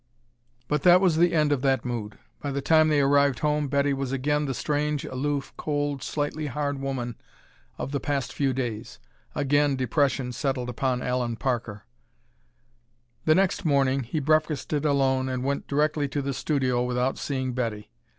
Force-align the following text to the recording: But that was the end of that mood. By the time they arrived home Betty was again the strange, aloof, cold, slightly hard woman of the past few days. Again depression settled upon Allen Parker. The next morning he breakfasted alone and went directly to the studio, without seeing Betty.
But 0.67 0.81
that 0.81 0.99
was 0.99 1.17
the 1.17 1.31
end 1.31 1.51
of 1.51 1.61
that 1.61 1.85
mood. 1.85 2.17
By 2.41 2.49
the 2.51 2.59
time 2.63 2.87
they 2.89 3.01
arrived 3.01 3.37
home 3.41 3.67
Betty 3.67 3.93
was 3.93 4.11
again 4.11 4.45
the 4.47 4.55
strange, 4.55 5.05
aloof, 5.05 5.53
cold, 5.57 6.01
slightly 6.01 6.47
hard 6.47 6.79
woman 6.81 7.17
of 7.77 7.91
the 7.91 7.99
past 7.99 8.33
few 8.33 8.51
days. 8.51 8.97
Again 9.35 9.75
depression 9.75 10.31
settled 10.31 10.69
upon 10.69 11.03
Allen 11.03 11.35
Parker. 11.35 11.83
The 13.25 13.35
next 13.35 13.63
morning 13.63 13.99
he 14.01 14.19
breakfasted 14.19 14.85
alone 14.85 15.29
and 15.29 15.43
went 15.43 15.67
directly 15.67 16.07
to 16.07 16.21
the 16.23 16.33
studio, 16.33 16.83
without 16.83 17.19
seeing 17.19 17.53
Betty. 17.53 17.91